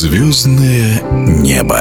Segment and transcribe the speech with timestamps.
[0.00, 1.02] Звездное
[1.42, 1.80] небо.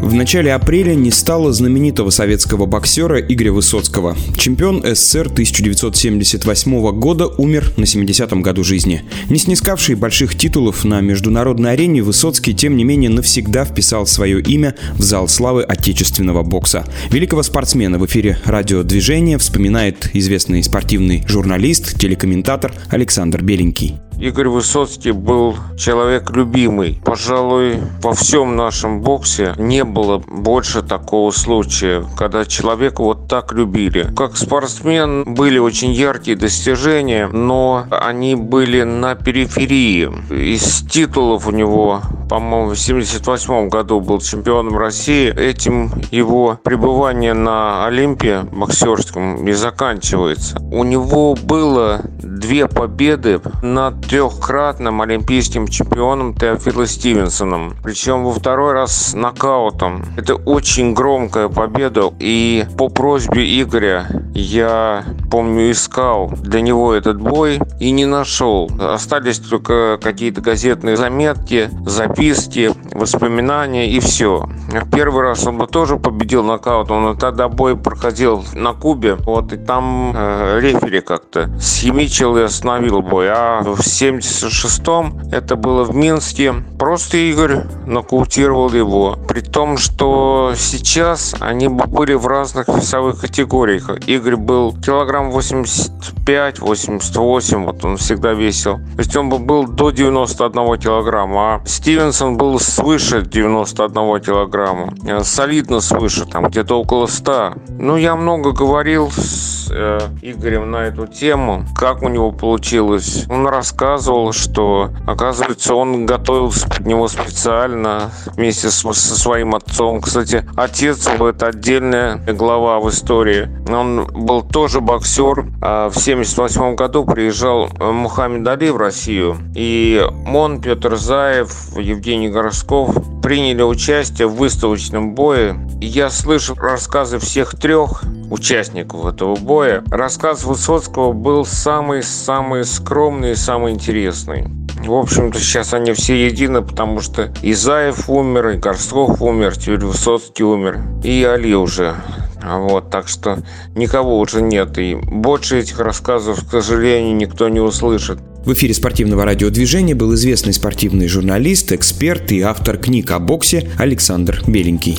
[0.00, 4.16] В начале апреля не стало знаменитого советского боксера Игоря Высоцкого.
[4.38, 9.04] Чемпион СССР 1978 года умер на 70-м году жизни.
[9.28, 14.74] Не снискавший больших титулов на международной арене, Высоцкий, тем не менее, навсегда вписал свое имя
[14.94, 16.86] в зал славы отечественного бокса.
[17.10, 24.00] Великого спортсмена в эфире радиодвижения вспоминает известный спортивный журналист, телекомментатор Александр Беленький.
[24.20, 27.00] Игорь Высоцкий был человек любимый.
[27.02, 34.12] Пожалуй, во всем нашем боксе не было больше такого случая, когда человека вот так любили.
[34.14, 40.10] Как спортсмен были очень яркие достижения, но они были на периферии.
[40.30, 45.36] Из титулов у него по-моему, в 78 году был чемпионом России.
[45.36, 50.60] Этим его пребывание на Олимпе боксерском и заканчивается.
[50.70, 57.76] У него было две победы над трехкратным олимпийским чемпионом Теофилом Стивенсоном.
[57.84, 60.04] Причем во второй раз нокаутом.
[60.16, 62.12] Это очень громкая победа.
[62.18, 68.70] И по просьбе Игоря я, помню, искал для него этот бой и не нашел.
[68.80, 74.48] Остались только какие-то газетные заметки, записки, воспоминания и все.
[74.92, 79.14] Первый раз он бы тоже победил нокаутом, но тогда бой проходил на Кубе.
[79.14, 83.28] Вот, и там э, рефери как-то схимичил и остановил бой.
[83.30, 86.54] А в 76-м это было в Минске.
[86.78, 89.18] Просто Игорь нокаутировал его.
[89.28, 93.90] При том, что сейчас они бы были в разных весовых категориях.
[94.06, 98.78] Игорь был килограмм 85-88, вот он всегда весил.
[98.78, 104.94] То есть он бы был до 91 килограмма, а Стивенсон был свыше 91 килограмма.
[105.22, 107.54] Солидно свыше, там где-то около 100.
[107.78, 113.26] Ну, я много говорил с э, Игорем на эту тему, как у него получилось.
[113.28, 120.00] Он рассказывал, что, оказывается, он готовился под него специально вместе с, со своим отцом.
[120.00, 123.48] Кстати, отец его– это отдельная глава в истории.
[123.68, 125.46] Он был тоже боксер.
[125.62, 129.36] А в 78 году приезжал Мухаммед Али в Россию.
[129.54, 135.56] И он, Петр Заев, Евгений Горсков приняли участие в выставочном бое.
[135.80, 139.82] Я слышал рассказы всех трех участников этого боя.
[139.90, 144.48] Рассказ Высоцкого был самый-самый скромный и самый интересный.
[144.84, 150.44] В общем-то, сейчас они все едины, потому что Изаев умер, и Горсков умер, теперь Высоцкий
[150.44, 151.94] умер, и Али уже.
[152.42, 153.38] Вот, так что
[153.74, 154.78] никого уже нет.
[154.78, 158.18] И больше этих рассказов, к сожалению, никто не услышит.
[158.44, 164.42] В эфире спортивного радиодвижения был известный спортивный журналист, эксперт и автор книг о боксе Александр
[164.46, 164.98] Беленький.